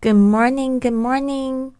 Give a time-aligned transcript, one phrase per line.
[0.00, 1.72] Good morning, good morning.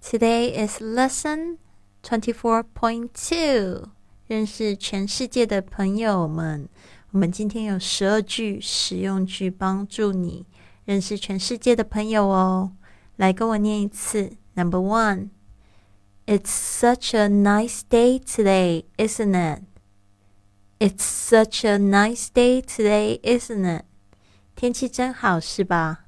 [0.00, 1.58] Today is lesson
[2.02, 3.90] twenty-four point two.
[4.26, 6.68] 认识全世界的朋友们。
[7.12, 10.46] 我们今天有十二句实用句帮助你
[10.84, 12.72] 认识全世界的朋友哦。
[13.16, 14.32] 来跟我念一次。
[14.54, 15.30] Number one,
[16.26, 19.62] It's such a nice day today, isn't it?
[20.80, 23.84] It's such a nice day today, isn't it?
[24.56, 25.99] 天气真好，是吧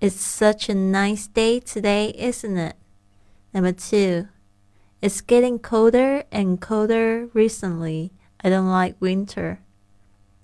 [0.00, 2.76] ？it's such a nice day today, isn't it?
[3.52, 4.28] Number two,
[5.00, 8.12] it's getting colder and colder recently.
[8.42, 9.60] I don't like winter.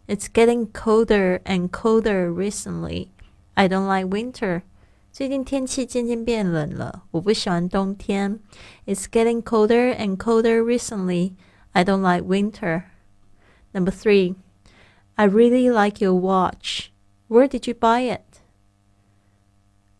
[0.08, 3.10] It's getting colder and colder recently.
[3.56, 4.62] I don't like winter.
[5.12, 8.40] 最近天气渐渐变冷了，我不喜欢冬天。
[8.86, 11.34] It's getting colder and colder recently.
[11.72, 12.84] I don't like winter.
[13.72, 14.36] Number three,
[15.16, 16.90] I really like your watch.
[17.28, 18.25] Where did you buy it?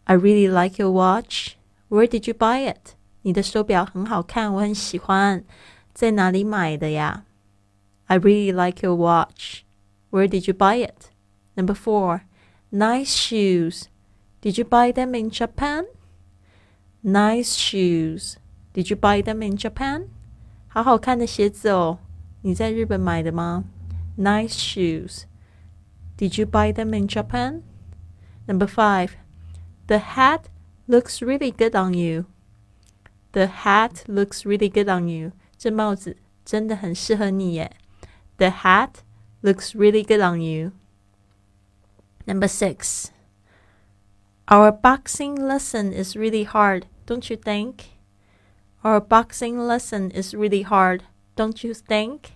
[0.07, 1.57] I really like your watch.
[1.89, 2.95] Where did you buy it?
[3.23, 5.45] 你的手表很好看，我很喜欢。
[5.95, 7.25] 在哪里买的呀？
[8.07, 9.63] I really like your watch.
[10.11, 11.11] Where did you buy it?
[11.55, 12.23] Number four,
[12.71, 13.85] nice shoes.
[14.41, 15.85] Did you buy them in Japan?
[17.03, 18.37] Nice shoes.
[18.75, 20.07] Did you buy them in Japan?
[20.69, 21.99] 好好看的鞋子哦，
[22.41, 23.65] 你在日本买的吗？
[24.19, 25.25] Nice shoes.
[26.19, 27.63] Did you buy them in Japan?
[28.47, 29.11] Number five.
[29.87, 30.45] The hat
[30.87, 32.27] looks really good on you.
[33.33, 35.33] The hat looks really good on you.
[35.57, 37.73] 这帽子真的很适合你耶。
[38.37, 39.03] The hat
[39.43, 40.73] looks really good on you.
[42.25, 43.07] Number six.
[44.47, 47.93] Our boxing lesson is really hard, don't you think?
[48.83, 51.03] Our boxing lesson is really hard,
[51.37, 52.33] don't you think?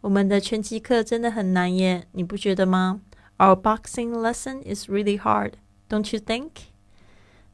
[0.00, 3.00] 我们的拳击课真的很难耶，你不觉得吗？
[3.38, 5.54] Our boxing lesson is really hard,
[5.88, 6.50] don't you think?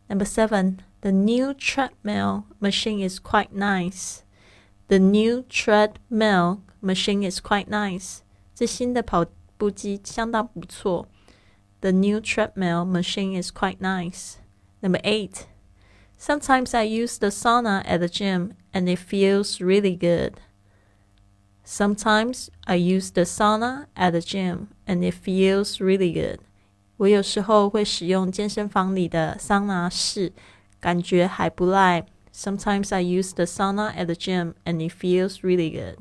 [0.09, 4.23] Number seven, the new treadmill machine is quite nice.
[4.89, 8.23] The new treadmill machine is quite nice.
[8.55, 9.25] 这新的跑
[9.57, 11.07] 步机相当不错。
[11.81, 14.35] The new treadmill machine is quite nice.
[14.83, 15.47] Number eight,
[16.19, 20.35] sometimes I use the sauna at the gym and it feels really good.
[21.65, 26.41] Sometimes I use the sauna at the gym and it feels really good.
[26.99, 30.33] 我有时候会使用健身房里的桑拿室，
[30.79, 32.05] 感觉还不赖。
[32.33, 35.99] Sometimes I use the sauna at the gym and it feels really good.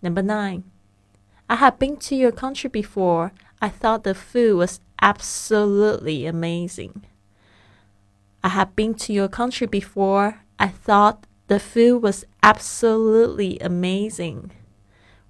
[0.00, 0.64] Number nine.
[1.46, 3.30] I have been to your country before.
[3.58, 7.02] I thought the food was absolutely amazing.
[8.40, 10.40] I have been to your country before.
[10.58, 14.50] I thought the food was absolutely amazing.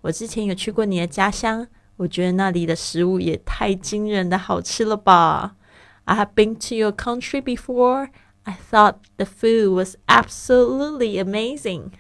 [0.03, 1.69] 我之前有去过你的家乡。
[1.99, 5.57] 我觉得那里的食物也太惊人的好吃了吧！
[6.05, 8.09] I have been to your country before.
[8.43, 11.93] I thought the food was absolutely amazing.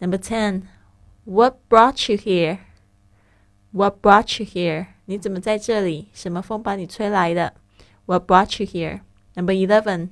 [0.00, 0.62] Number ten,
[1.24, 2.58] what brought you here?
[3.72, 4.86] What brought you here?
[5.04, 6.08] 你怎么在这里？
[6.12, 7.54] 什么风把你吹来的？
[8.06, 9.00] What brought you here?
[9.34, 10.10] Number eleven,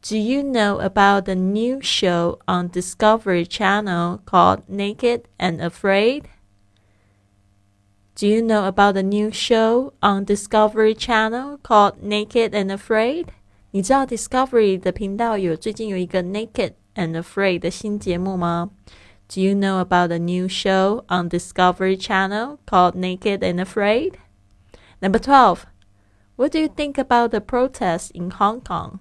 [0.00, 6.24] do you know about the new show on Discovery Channel called Naked and Afraid?
[8.16, 13.28] Do you know about the new show on Discovery Channel called Naked and Afraid？
[13.70, 18.70] 你知道 Discovery 的频道有最近有一个 Naked and Afraid 的新节目吗？
[19.28, 24.16] Do you know about the new show on Discovery Channel called Naked and Afraid?
[25.00, 25.64] Number 12.
[26.36, 29.00] What do you think about the protest in Hong Kong?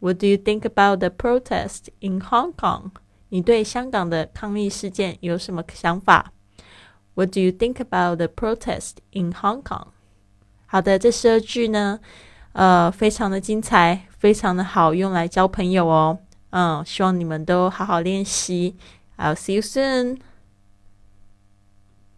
[0.00, 2.90] What do you think about the protest in Hong Kong?
[3.30, 6.32] 你对香港的抗议事件有什么想法
[7.15, 9.87] ？what do you think about the protest in Hong Kong？
[10.65, 11.99] 好的，这十二句呢，
[12.53, 16.19] 呃，非常的精彩，非常的好用来交朋友哦。
[16.49, 18.75] 嗯，希望你们都好好练习。
[19.17, 20.17] I'll see you soon.